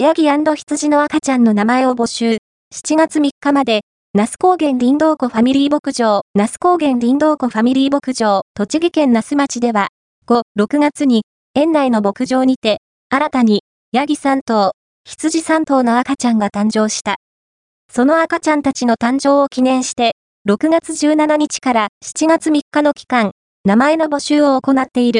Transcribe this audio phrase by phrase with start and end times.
[0.00, 2.38] ヤギ羊の赤ちゃんの名前を募集。
[2.72, 3.80] 7月3日まで、
[4.14, 9.88] 那須高原林道湖ファミリー牧場、那須高原林道湖ファミリー牧場、栃木県那須町では、
[10.28, 11.24] 5、6月に、
[11.56, 14.70] 園内の牧場にて、新たに、ヤギ3頭、
[15.04, 17.16] 羊3頭の赤ちゃんが誕生した。
[17.92, 20.12] その赤ちゃんたちの誕生を記念して、
[20.48, 23.32] 6月17日から7月3日の期間、
[23.64, 25.16] 名前の募集を行っている。